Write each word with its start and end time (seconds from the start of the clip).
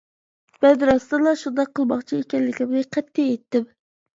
مەن 0.65 0.79
راستتىنلا 0.89 1.33
شۇنداق 1.41 1.69
قىلماقچى 1.81 2.23
ئىكەنلىكىمنى 2.23 2.83
قەتئىي 2.97 3.29
ئېيتتىم. 3.31 3.71